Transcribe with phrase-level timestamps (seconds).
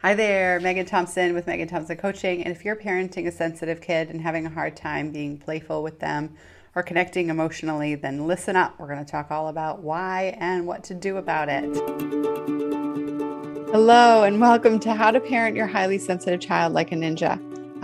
[0.00, 2.44] Hi there, Megghan Thompson with Megghan Thompson Coaching.
[2.44, 6.00] And if you're parenting a sensitive kid and having a hard time being playful with
[6.00, 6.34] them
[6.74, 8.78] or connecting emotionally, then listen up.
[8.78, 11.64] We're going to talk all about why and what to do about it.
[13.72, 17.55] Hello, and welcome to How to Parent Your Highly Sensitive Child Like a Ninja.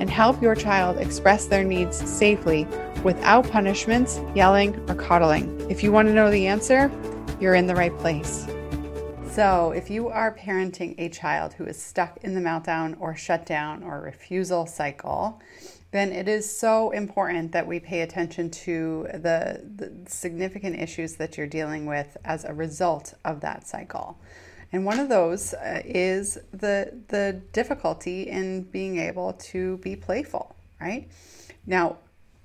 [0.00, 2.66] and help your child express their needs safely
[3.02, 5.70] without punishments, yelling, or coddling.
[5.70, 6.90] If you want to know the answer,
[7.40, 8.46] you're in the right place.
[9.30, 13.82] So, if you are parenting a child who is stuck in the meltdown or shutdown
[13.82, 15.42] or refusal cycle,
[15.90, 21.36] then it is so important that we pay attention to the, the significant issues that
[21.36, 24.18] you're dealing with as a result of that cycle.
[24.72, 30.54] And one of those uh, is the the difficulty in being able to be playful,
[30.80, 31.08] right?
[31.66, 31.98] Now,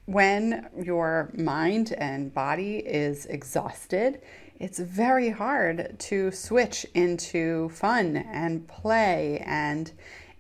[0.06, 4.22] when your mind and body is exhausted,
[4.60, 9.92] it's very hard to switch into fun and play and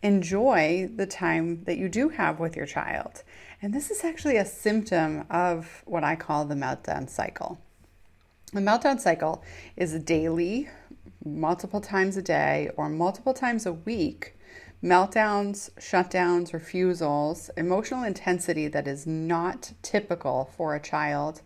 [0.04, 3.24] enjoy the time that you do have with your child.
[3.62, 7.60] And this is actually a symptom of what I call the meltdown cycle.
[8.54, 9.44] The meltdown cycle
[9.78, 10.68] is a daily
[11.26, 14.36] multiple times a day or multiple times a week,
[14.84, 21.42] meltdowns, shutdowns, refusals, emotional intensity that is not typical for a child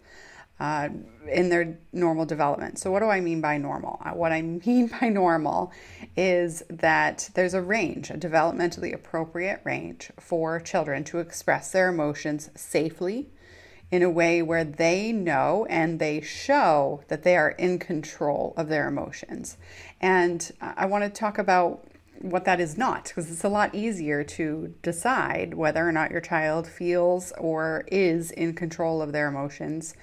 [0.59, 0.87] uh,
[1.29, 2.79] in their normal development.
[2.79, 4.01] So, what do I mean by normal?
[4.03, 5.73] Uh, what I mean by normal
[6.15, 12.49] is that there's a range, a developmentally appropriate range for children to express their emotions
[12.55, 13.29] safely
[13.91, 18.67] in a way where they know and they show that they are in control of
[18.67, 19.57] their emotions.
[20.01, 21.87] And I want to talk about
[22.19, 26.21] what that is not because it's a lot easier to decide whether or not your
[26.21, 29.95] child feels or is in control of their emotions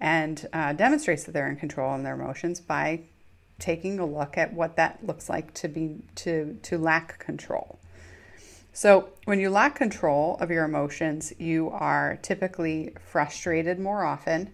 [0.00, 3.00] and uh, demonstrates that they're in control of their emotions by
[3.58, 7.79] taking a look at what that looks like to be to to lack control
[8.72, 14.52] so, when you lack control of your emotions, you are typically frustrated more often,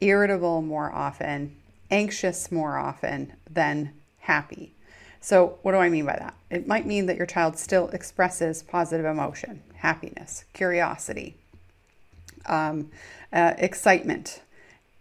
[0.00, 1.54] irritable more often,
[1.90, 4.72] anxious more often than happy.
[5.20, 6.34] So, what do I mean by that?
[6.50, 11.36] It might mean that your child still expresses positive emotion, happiness, curiosity,
[12.46, 12.90] um,
[13.32, 14.40] uh, excitement.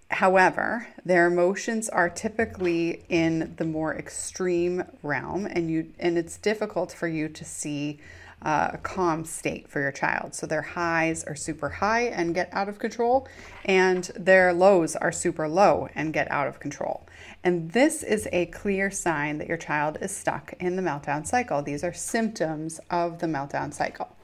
[0.10, 6.92] However, their emotions are typically in the more extreme realm, and you and it's difficult
[6.92, 8.00] for you to see
[8.42, 10.36] uh, a calm state for your child.
[10.36, 13.28] So their highs are super high and get out of control,
[13.66, 17.08] and their lows are super low and get out of control.
[17.44, 21.62] And this is a clear sign that your child is stuck in the meltdown cycle.
[21.62, 24.17] These are symptoms of the meltdown cycle.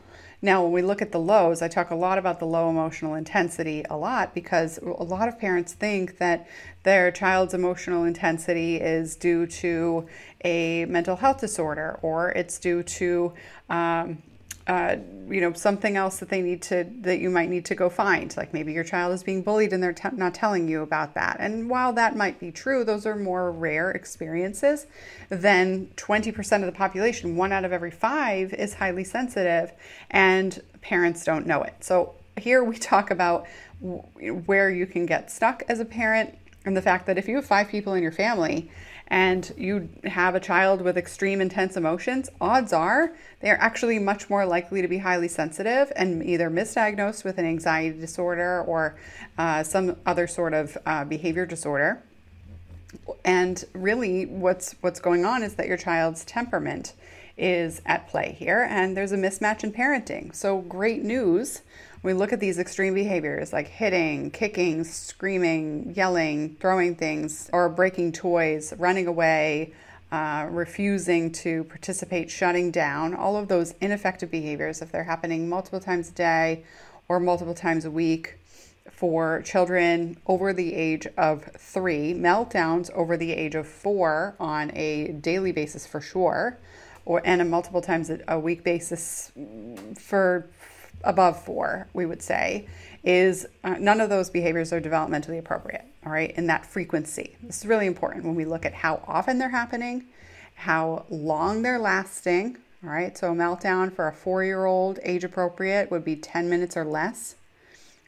[0.43, 3.15] Now, when we look at the lows, I talk a lot about the low emotional
[3.15, 6.49] intensity a lot because a lot of parents think that
[6.83, 10.05] their child's emotional intensity is due to
[10.43, 13.33] a mental health disorder or it's due to
[13.69, 14.21] um,
[14.67, 14.95] uh,
[15.27, 18.35] you know something else that they need to that you might need to go find.
[18.37, 21.37] Like maybe your child is being bullied and they're not telling you about that.
[21.39, 24.85] And while that might be true those are more rare experiences
[25.29, 27.35] than 20% of the population.
[27.35, 29.73] One out of every five is highly sensitive
[30.09, 31.75] and parents don't know it.
[31.81, 33.47] So here we talk about
[33.81, 37.45] where you can get stuck as a parent and the fact that if you have
[37.45, 38.71] five people in your family
[39.07, 44.29] and you have a child with extreme intense emotions, odds are they are actually much
[44.29, 48.95] more likely to be highly sensitive and either misdiagnosed with an anxiety disorder or
[49.37, 52.01] uh, some other sort of uh, behavior disorder.
[53.25, 56.93] And really, what's what's going on is that your child's temperament
[57.37, 60.33] is at play here, and there's a mismatch in parenting.
[60.35, 61.61] So, great news
[62.03, 68.11] we look at these extreme behaviors like hitting, kicking, screaming, yelling, throwing things, or breaking
[68.11, 69.73] toys, running away,
[70.11, 75.79] uh, refusing to participate, shutting down, all of those ineffective behaviors, if they're happening multiple
[75.79, 76.63] times a day
[77.07, 78.37] or multiple times a week
[78.91, 85.07] for children over the age of three, meltdowns over the age of four on a
[85.13, 86.59] daily basis for sure,
[87.05, 89.31] or and a multiple times a week basis
[89.97, 90.49] for
[91.03, 92.67] above four, we would say,
[93.03, 97.35] is uh, none of those behaviors are developmentally appropriate, all right, in that frequency.
[97.43, 100.05] This is really important when we look at how often they're happening,
[100.55, 105.23] how long they're lasting, All right, so a meltdown for a four year old, age
[105.23, 107.35] appropriate, would be 10 minutes or less.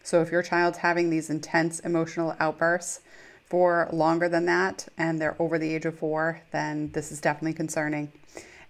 [0.04, 3.00] So if your child's having these intense emotional outbursts
[3.46, 7.54] for longer than that and they're over the age of four, then this is definitely
[7.54, 8.12] concerning.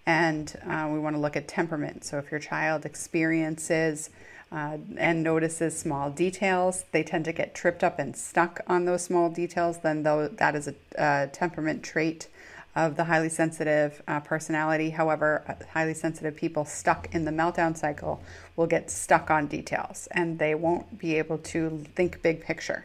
[0.06, 2.04] And uh, we want to look at temperament.
[2.04, 4.10] So if your child experiences
[4.52, 9.02] uh, and notices small details, they tend to get tripped up and stuck on those
[9.02, 12.28] small details, then though that is a, a temperament trait
[12.76, 14.90] of the highly sensitive uh, personality.
[14.90, 18.22] However, uh, highly sensitive people stuck in the meltdown cycle
[18.54, 22.84] will get stuck on details and they won't be able to think big picture.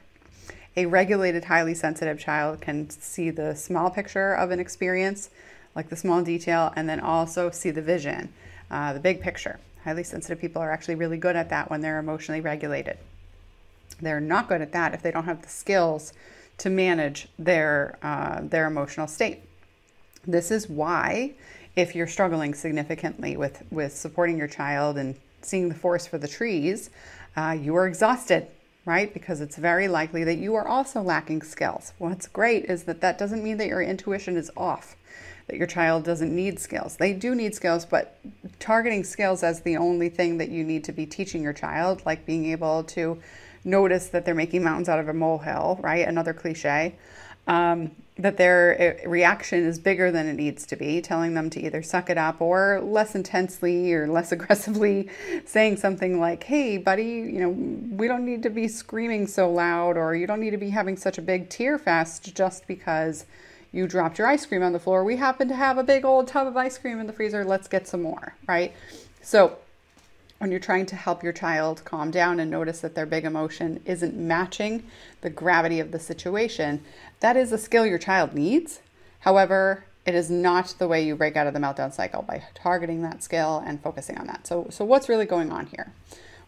[0.78, 5.30] A regulated, highly sensitive child can see the small picture of an experience,
[5.76, 8.34] like the small detail, and then also see the vision,
[8.70, 9.60] uh, the big picture.
[9.84, 12.98] Highly sensitive people are actually really good at that when they're emotionally regulated.
[14.02, 16.14] They're not good at that if they don't have the skills
[16.60, 19.40] to manage their uh, their emotional state.
[20.26, 21.34] This is why,
[21.76, 26.28] if you're struggling significantly with with supporting your child and seeing the forest for the
[26.28, 26.90] trees,
[27.36, 28.48] uh, you are exhausted
[28.86, 29.14] right?
[29.14, 31.94] Because it's very likely that you are also lacking skills.
[31.98, 34.96] What's great is that that doesn't mean that your intuition is off
[35.52, 36.96] that your child doesn't need skills.
[36.96, 38.18] They do need skills, but
[38.60, 42.26] targeting skills as the only thing that you need to be teaching your child, like
[42.26, 43.20] being able to
[43.66, 46.08] notice that they're making mountains out of a molehill, right?
[46.08, 46.96] Another cliche.
[47.48, 51.60] Um, that their uh, reaction is bigger than it needs to be, telling them to
[51.60, 55.10] either suck it up or less intensely or less aggressively
[55.46, 59.98] saying something like, hey, buddy, you know, we don't need to be screaming so loud
[59.98, 63.26] or you don't need to be having such a big tear fest just because
[63.72, 65.04] you dropped your ice cream on the floor.
[65.04, 67.46] We happen to have a big old tub of ice cream in the freezer.
[67.46, 68.74] Let's get some more, right?
[69.22, 69.58] So,
[70.40, 73.80] when you're trying to help your child calm down and notice that their big emotion
[73.86, 74.84] isn't matching
[75.22, 76.84] the gravity of the situation,
[77.20, 78.80] that is a skill your child needs.
[79.20, 83.04] However, it is not the way you break out of the meltdown cycle by targeting
[83.04, 84.48] that skill and focusing on that.
[84.48, 85.94] So, so what's really going on here?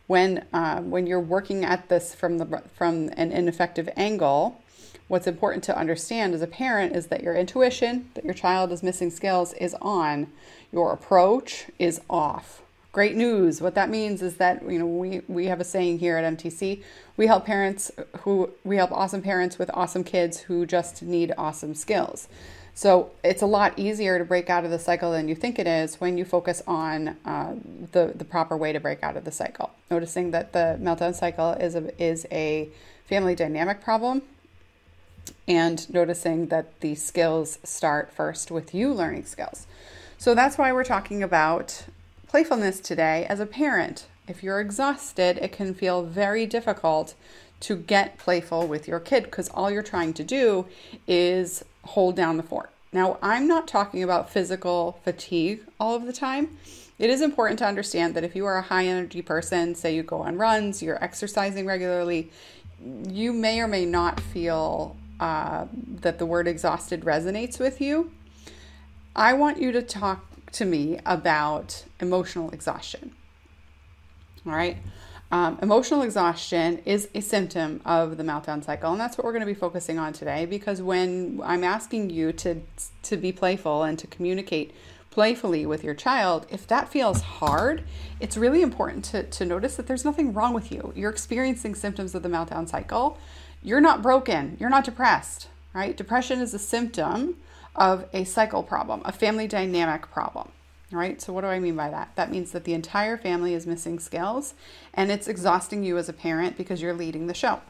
[0.07, 4.59] When uh, when you're working at this from the from an ineffective angle,
[5.07, 8.83] what's important to understand as a parent is that your intuition that your child is
[8.83, 10.27] missing skills is on,
[10.71, 12.61] your approach is off.
[12.91, 13.59] Great news.
[13.59, 16.83] What that means is that you know we we have a saying here at MTC.
[17.17, 21.73] We help parents who we help awesome parents with awesome kids who just need awesome
[21.73, 22.27] skills.
[22.75, 25.67] So it's a lot easier to break out of the cycle than you think it
[25.67, 27.55] is when you focus on uh,
[27.91, 29.71] the the proper way to break out of the cycle.
[29.89, 32.69] Noticing that the meltdown cycle is a is a
[33.05, 34.21] family dynamic problem
[35.47, 39.67] and noticing that the skills start first with you learning skills.
[40.17, 41.85] So that's why we're talking about
[42.27, 44.07] playfulness today as a parent.
[44.27, 47.13] If you're exhausted, it can feel very difficult
[47.61, 50.65] to get playful with your kid because all you're trying to do
[51.07, 52.69] is hold down the fort.
[52.91, 56.57] Now, I'm not talking about physical fatigue all of the time.
[56.99, 60.03] It is important to understand that if you are a high energy person, say you
[60.03, 62.31] go on runs, you're exercising regularly,
[63.07, 65.67] you may or may not feel uh,
[66.01, 68.11] that the word exhausted resonates with you,
[69.15, 70.19] I want you to talk
[70.51, 73.15] to me about emotional exhaustion.
[74.45, 74.77] All right.
[75.31, 79.47] Um, emotional exhaustion is a symptom of the meltdown cycle, and that's what we're going
[79.47, 80.45] to be focusing on today.
[80.45, 82.61] Because when I'm asking you to
[83.03, 84.73] to be playful and to communicate
[85.09, 87.83] playfully with your child, if that feels hard,
[88.19, 90.91] it's really important to, to notice that there's nothing wrong with you.
[90.95, 93.17] You're experiencing symptoms of the meltdown cycle,
[93.63, 95.95] you're not broken, you're not depressed, right?
[95.95, 97.37] Depression is a symptom
[97.75, 100.49] of a cycle problem, a family dynamic problem,
[100.91, 101.21] right?
[101.21, 102.11] So, what do I mean by that?
[102.15, 104.53] That means that the entire family is missing skills
[104.93, 107.61] and it's exhausting you as a parent because you're leading the show.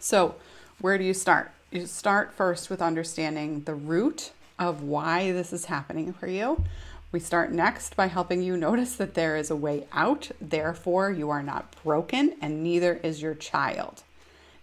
[0.00, 0.34] So,
[0.80, 1.52] where do you start?
[1.70, 6.64] You start first with understanding the root of why this is happening for you.
[7.12, 11.28] We start next by helping you notice that there is a way out, therefore, you
[11.30, 14.02] are not broken, and neither is your child.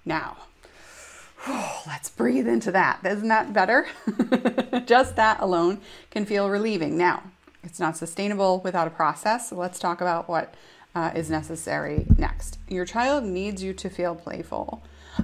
[0.08, 0.38] Now,
[1.86, 3.06] let's breathe into that.
[3.06, 3.88] Isn't that better?
[4.86, 6.98] Just that alone can feel relieving.
[6.98, 7.24] Now,
[7.62, 9.50] it's not sustainable without a process.
[9.50, 10.56] So let's talk about what
[10.96, 12.58] uh, is necessary next.
[12.70, 14.82] Your child needs you to feel playful.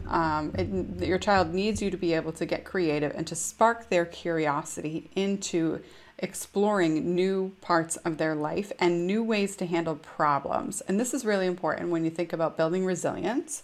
[0.07, 3.89] Um, it, your child needs you to be able to get creative and to spark
[3.89, 5.81] their curiosity into
[6.19, 10.81] exploring new parts of their life and new ways to handle problems.
[10.81, 13.63] And this is really important when you think about building resilience.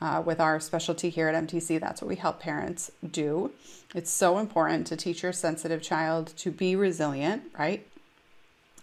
[0.00, 3.50] Uh, with our specialty here at MTC, that's what we help parents do.
[3.94, 7.84] It's so important to teach your sensitive child to be resilient, right?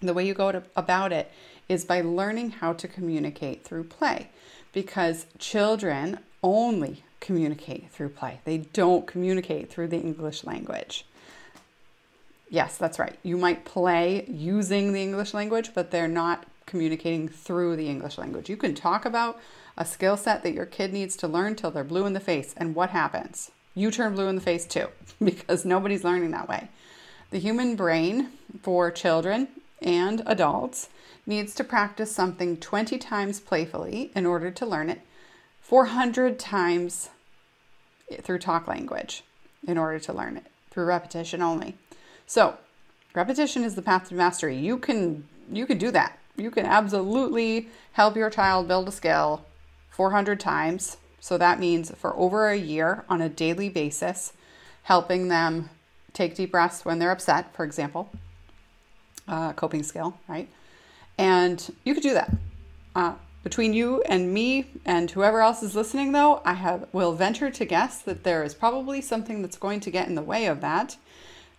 [0.02, 1.32] The way you go to, about it
[1.70, 4.30] is by learning how to communicate through play
[4.74, 8.42] because children only communicate through play.
[8.44, 11.06] They don't communicate through the English language.
[12.50, 13.18] Yes, that's right.
[13.24, 18.50] You might play using the English language, but they're not communicating through the English language.
[18.50, 19.40] You can talk about
[19.78, 22.54] a skill set that your kid needs to learn till they're blue in the face,
[22.58, 23.52] and what happens?
[23.74, 24.88] You turn blue in the face too,
[25.24, 26.70] because nobody's learning that way.
[27.32, 28.30] The human brain
[28.62, 29.50] for children
[29.82, 30.90] and adults
[31.26, 35.02] needs to practice something 20 times playfully in order to learn it,
[35.62, 37.10] 400 times
[38.22, 39.24] through talk language
[39.68, 41.76] in order to learn it, through repetition only.
[42.28, 42.58] So,
[43.14, 44.56] repetition is the path to mastery.
[44.56, 46.18] You can you can do that.
[46.38, 49.46] You can absolutely help your child build a skill
[49.90, 50.98] 400 times.
[51.20, 54.34] So that means for over a year on a daily basis,
[54.84, 55.70] helping them
[56.14, 58.12] take deep breaths when they're upset, for example,
[59.28, 60.48] uh, coping skill, right?
[61.18, 62.32] And you could do that.
[62.96, 63.14] Uh,
[63.44, 67.66] between you and me and whoever else is listening, though, I have will venture to
[67.66, 70.98] guess that there is probably something that's going to get in the way of that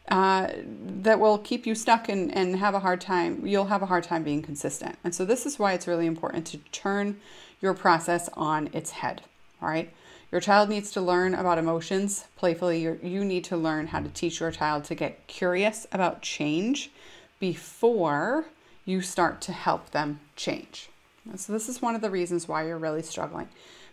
[0.09, 3.47] that will keep you stuck and, and have a hard time.
[3.47, 4.97] You'll have a hard time being consistent.
[5.05, 7.21] And so, this is why it's really important to turn
[7.61, 9.23] your process on its head.
[9.61, 9.93] All right.
[10.33, 12.83] Your child needs to learn about emotions playfully.
[12.83, 16.91] You're, you need to learn how to teach your child to get curious about change
[17.39, 18.47] before
[18.85, 20.89] you start to help them change.
[21.37, 23.49] So, this is one of the reasons why you're really struggling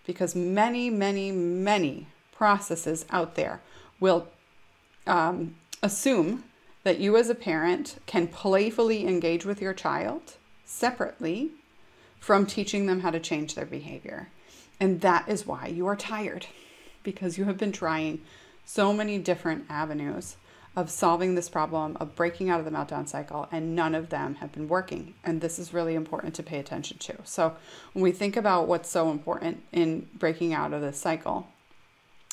[0.05, 3.61] because many, many, many processes out there
[3.99, 4.27] will
[5.07, 6.45] um, Assume
[6.83, 11.51] that you, as a parent, can playfully engage with your child separately
[12.21, 14.29] from teaching them how to change their behavior.
[14.79, 16.47] And that is why you are tired
[17.03, 18.21] because you have been trying
[18.63, 20.37] so many different avenues
[20.73, 24.35] of solving this problem, of breaking out of the meltdown cycle, and none of them
[24.35, 25.13] have been working.
[25.25, 27.17] And this is really important to pay attention to.
[27.25, 27.57] So,
[27.91, 31.47] when we think about what's so important in breaking out of this cycle,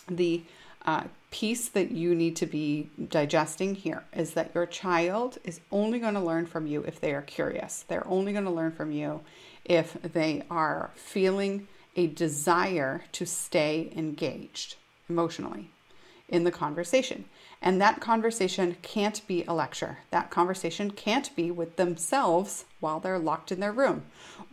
[0.08, 0.44] the
[0.84, 5.98] uh, piece that you need to be digesting here is that your child is only
[5.98, 7.84] going to learn from you if they are curious.
[7.86, 9.20] They're only going to learn from you
[9.64, 14.76] if they are feeling a desire to stay engaged
[15.08, 15.70] emotionally
[16.28, 17.24] in the conversation.
[17.62, 19.98] And that conversation can't be a lecture.
[20.10, 24.04] That conversation can't be with themselves while they're locked in their room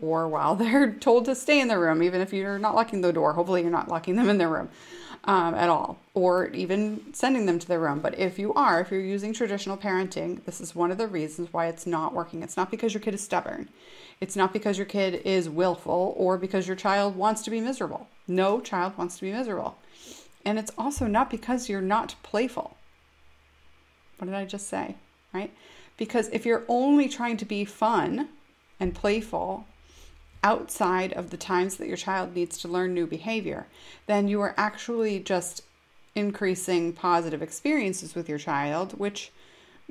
[0.01, 3.13] or while they're told to stay in their room, even if you're not locking the
[3.13, 3.33] door.
[3.33, 4.69] Hopefully, you're not locking them in their room
[5.23, 7.99] um, at all, or even sending them to their room.
[7.99, 11.51] But if you are, if you're using traditional parenting, this is one of the reasons
[11.51, 12.43] why it's not working.
[12.43, 13.69] It's not because your kid is stubborn,
[14.21, 18.07] it's not because your kid is willful, or because your child wants to be miserable.
[18.27, 19.77] No child wants to be miserable.
[20.45, 22.77] And it's also not because you're not playful.
[24.17, 24.95] What did I just say?
[25.33, 25.53] Right?
[25.97, 28.29] Because if you're only trying to be fun
[28.79, 29.65] and playful
[30.47, 33.67] outside of the times that your child needs to learn new behavior,
[34.05, 35.61] then you are actually just
[36.15, 39.33] increasing positive experiences with your child, which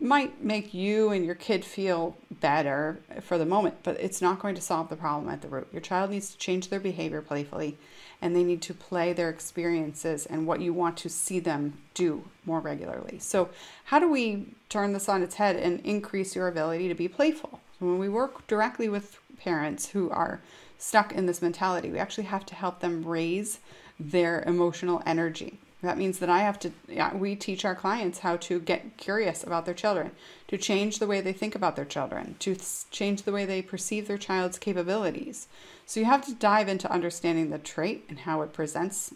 [0.00, 4.54] might make you and your kid feel better for the moment, but it's not going
[4.54, 5.68] to solve the problem at the root.
[5.72, 7.76] Your child needs to change their behavior playfully
[8.22, 12.24] and they need to play their experiences and what you want to see them do
[12.46, 13.18] more regularly.
[13.18, 13.50] So,
[13.84, 17.60] how do we turn this on its head and increase your ability to be playful?
[17.78, 20.40] When we work directly with parents who are
[20.78, 23.60] stuck in this mentality, we actually have to help them raise
[23.98, 25.58] their emotional energy.
[25.82, 29.44] That means that I have to, yeah, we teach our clients how to get curious
[29.44, 30.10] about their children,
[30.48, 32.56] to change the way they think about their children, to
[32.90, 35.48] change the way they perceive their child's capabilities.
[35.84, 39.14] So you have to dive into understanding the trait and how it presents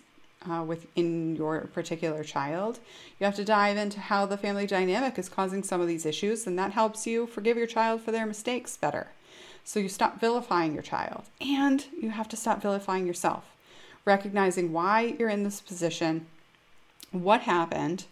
[0.48, 2.78] uh, within your particular child.
[3.18, 6.46] You have to dive into how the family dynamic is causing some of these issues,
[6.46, 9.08] and that helps you forgive your child for their mistakes better.
[9.64, 13.44] So you stop vilifying your child, and you have to stop vilifying yourself,
[14.04, 16.26] recognizing why you're in this position
[17.12, 18.04] what happened,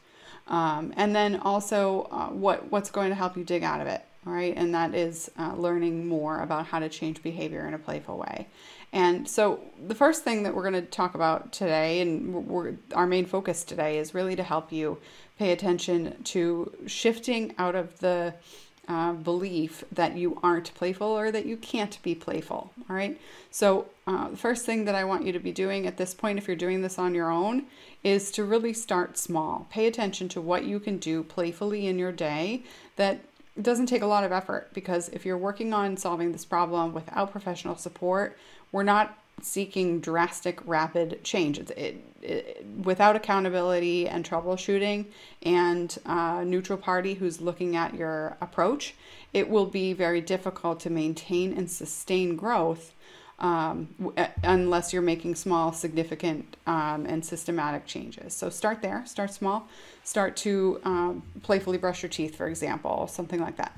[0.48, 4.04] um, and then also uh, what what's going to help you dig out of it.
[4.28, 7.78] All right, and that is uh, learning more about how to change behavior in a
[7.78, 8.46] playful way.
[8.92, 13.24] And so, the first thing that we're going to talk about today, and our main
[13.24, 14.98] focus today, is really to help you
[15.38, 18.34] pay attention to shifting out of the
[18.86, 22.70] uh, belief that you aren't playful or that you can't be playful.
[22.90, 23.18] All right.
[23.50, 26.36] So, uh, the first thing that I want you to be doing at this point,
[26.36, 27.64] if you're doing this on your own,
[28.04, 29.66] is to really start small.
[29.70, 32.64] Pay attention to what you can do playfully in your day
[32.96, 33.20] that
[33.62, 37.32] doesn't take a lot of effort because if you're working on solving this problem without
[37.32, 38.36] professional support,
[38.72, 41.58] we're not seeking drastic, rapid change.
[41.58, 45.06] It, it, it, without accountability and troubleshooting
[45.42, 48.94] and a neutral party who's looking at your approach,
[49.32, 52.92] it will be very difficult to maintain and sustain growth
[53.38, 53.88] um,
[54.42, 58.34] unless you're making small, significant, um, and systematic changes.
[58.34, 59.68] So start there, start small,
[60.02, 63.72] start to um, playfully brush your teeth, for example, something like that.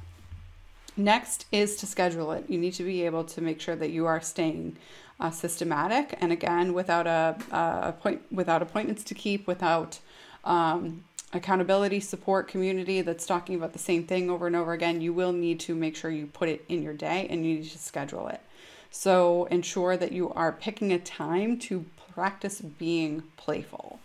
[0.96, 2.44] Next is to schedule it.
[2.48, 4.76] You need to be able to make sure that you are staying
[5.18, 9.98] uh, systematic, and again, without a, a point, without appointments to keep, without
[10.44, 15.12] um, accountability support community that's talking about the same thing over and over again, you
[15.12, 17.78] will need to make sure you put it in your day and you need to
[17.78, 18.40] schedule it.
[18.90, 24.00] So ensure that you are picking a time to practice being playful.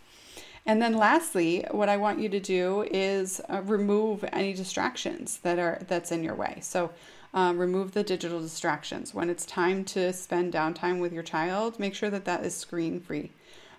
[0.65, 5.59] And then lastly, what I want you to do is uh, remove any distractions that
[5.59, 6.59] are that's in your way.
[6.61, 6.91] So
[7.33, 9.13] uh, remove the digital distractions.
[9.13, 12.99] When it's time to spend downtime with your child, make sure that that is screen
[12.99, 13.31] free.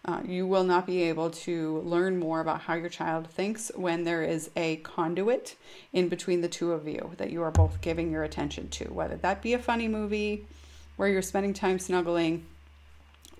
[0.04, 4.04] Uh, you will not be able to learn more about how your child thinks when
[4.04, 5.56] there is a conduit
[5.92, 9.16] in between the two of you that you are both giving your attention to, whether
[9.16, 10.46] that be a funny movie
[10.96, 12.46] where you're spending time snuggling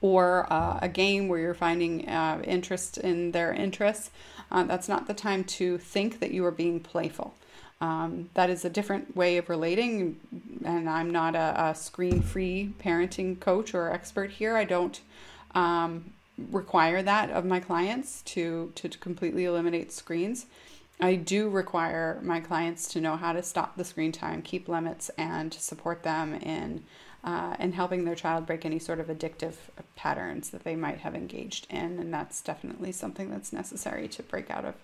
[0.01, 4.11] or uh, a game where you're finding uh, interest in their interests.
[4.51, 7.35] Uh, that's not the time to think that you are being playful.
[7.81, 10.19] Um, that is a different way of relating,
[10.65, 14.57] and I'm not a, a screen free parenting coach or expert here.
[14.57, 14.99] I don't
[15.55, 16.13] um,
[16.51, 20.47] require that of my clients to to completely eliminate screens.
[21.01, 25.11] I do require my clients to know how to stop the screen time, keep limits,
[25.19, 26.85] and support them in
[27.23, 29.55] uh, in helping their child break any sort of addictive
[29.97, 31.99] patterns that they might have engaged in.
[31.99, 34.75] And that's definitely something that's necessary to break out of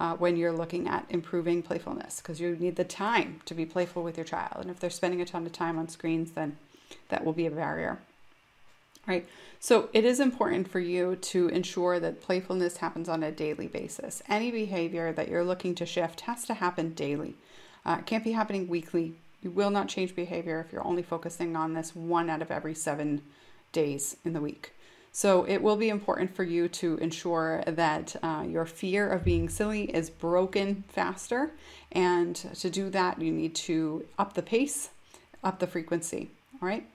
[0.00, 4.02] uh, when you're looking at improving playfulness because you need the time to be playful
[4.02, 4.62] with your child.
[4.62, 6.56] And if they're spending a ton of time on screens, then
[7.10, 7.98] that will be a barrier
[9.06, 9.26] right?
[9.60, 14.22] So it is important for you to ensure that playfulness happens on a daily basis.
[14.28, 17.36] Any behavior that you're looking to shift has to happen daily.
[17.86, 19.14] Uh, it can't be happening weekly.
[19.42, 22.74] You will not change behavior if you're only focusing on this one out of every
[22.74, 23.22] seven
[23.72, 24.72] days in the week.
[25.12, 29.48] So it will be important for you to ensure that uh, your fear of being
[29.48, 31.52] silly is broken faster.
[31.92, 34.90] And to do that, you need to up the pace,
[35.44, 36.30] up the frequency.
[36.60, 36.88] All right.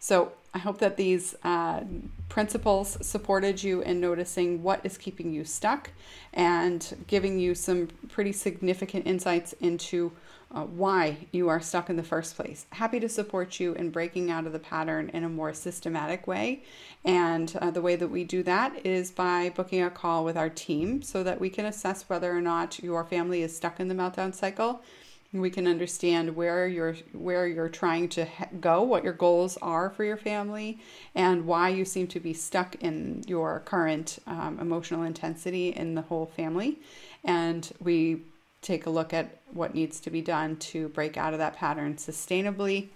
[0.00, 1.82] So I hope that these uh,
[2.28, 5.90] principles supported you in noticing what is keeping you stuck
[6.32, 10.12] and giving you some pretty significant insights into
[10.52, 12.66] uh, why you are stuck in the first place.
[12.70, 16.64] Happy to support you in breaking out of the pattern in a more systematic way.
[17.04, 20.50] And uh, the way that we do that is by booking a call with our
[20.50, 23.94] team so that we can assess whether or not your family is stuck in the
[23.94, 24.82] meltdown cycle
[25.32, 28.26] we can understand where you're where you're trying to
[28.60, 30.78] go what your goals are for your family
[31.14, 36.02] and why you seem to be stuck in your current um, emotional intensity in the
[36.02, 36.78] whole family.
[37.22, 38.22] And we
[38.60, 41.94] take a look at what needs to be done to break out of that pattern
[41.94, 42.88] sustainably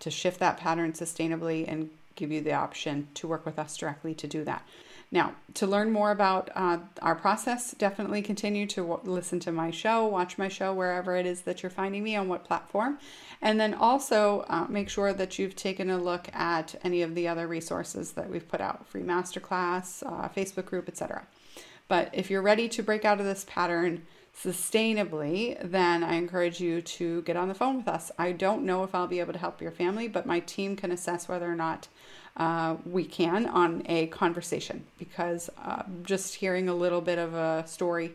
[0.00, 4.14] to shift that pattern sustainably and give you the option to work with us directly
[4.14, 4.66] to do that
[5.14, 9.70] now, to learn more about uh, our process, definitely continue to w- listen to my
[9.70, 12.98] show, watch my show wherever it is that you're finding me on what platform.
[13.40, 17.28] And then also uh, make sure that you've taken a look at any of the
[17.28, 21.24] other resources that we've put out free masterclass, uh, Facebook group, etc.
[21.86, 24.02] But if you're ready to break out of this pattern,
[24.36, 28.10] sustainably, then I encourage you to get on the phone with us.
[28.18, 30.90] I don't know if I'll be able to help your family, but my team can
[30.90, 31.86] assess whether or not
[32.36, 37.64] uh, we can on a conversation because uh, just hearing a little bit of a
[37.66, 38.12] story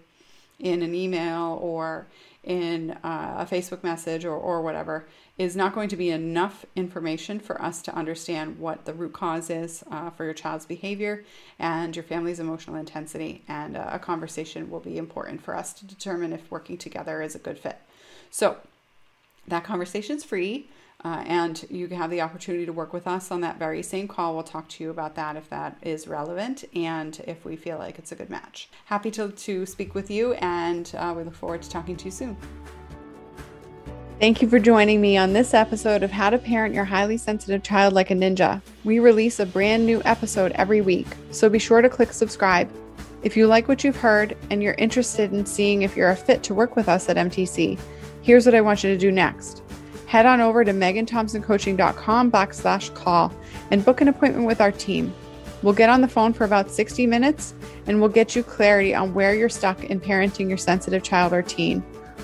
[0.59, 2.07] in an email or
[2.43, 5.05] in uh, a Facebook message or, or whatever
[5.37, 9.49] is not going to be enough information for us to understand what the root cause
[9.49, 11.23] is uh, for your child's behavior
[11.57, 13.41] and your family's emotional intensity.
[13.47, 17.35] And uh, a conversation will be important for us to determine if working together is
[17.35, 17.77] a good fit.
[18.29, 18.57] So,
[19.47, 20.69] that conversation is free.
[21.03, 24.33] Uh, and you have the opportunity to work with us on that very same call.
[24.33, 27.97] We'll talk to you about that if that is relevant and if we feel like
[27.97, 28.69] it's a good match.
[28.85, 32.11] Happy to, to speak with you, and uh, we look forward to talking to you
[32.11, 32.35] soon.
[34.19, 37.63] Thank you for joining me on this episode of How to Parent Your Highly Sensitive
[37.63, 38.61] Child Like a Ninja.
[38.83, 42.69] We release a brand new episode every week, so be sure to click subscribe.
[43.23, 46.43] If you like what you've heard and you're interested in seeing if you're a fit
[46.43, 47.79] to work with us at MTC,
[48.21, 49.63] here's what I want you to do next
[50.09, 53.31] head on over to megghanthompsoncoaching.com backslash call
[53.69, 55.13] and book an appointment with our team.
[55.61, 57.53] We'll get on the phone for about 60 minutes
[57.85, 61.43] and we'll get you clarity on where you're stuck in parenting your sensitive child or
[61.43, 61.81] teen,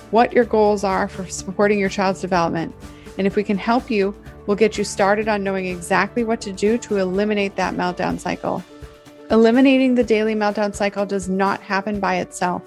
[0.10, 2.74] what your goals are for supporting your child's development.
[3.19, 4.15] And if we can help you,
[4.48, 8.63] we'll get you started on knowing exactly what to do to eliminate that meltdown cycle.
[9.30, 12.63] Eliminating the daily meltdown cycle does not happen by itself.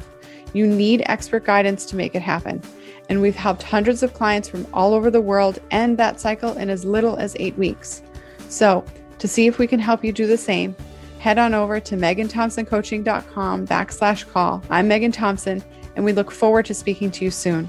[0.53, 2.63] You need expert guidance to make it happen
[3.09, 6.71] and we've helped hundreds of clients from all over the world end that cycle in
[6.71, 8.03] as little as eight weeks.
[8.49, 8.85] So,
[9.19, 10.77] to see if we can help you do the same,
[11.19, 14.63] head on over to megghanthompsoncoaching.com backslash call.
[14.71, 15.63] I'm Megghan Thompson,
[15.97, 17.69] and we look forward to speaking to you soon.